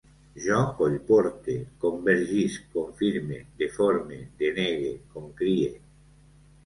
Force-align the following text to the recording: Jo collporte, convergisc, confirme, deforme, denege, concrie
Jo 0.43 0.61
collporte, 0.77 1.57
convergisc, 1.83 2.65
confirme, 2.77 3.37
deforme, 3.63 4.19
denege, 4.43 4.95
concrie 5.19 5.71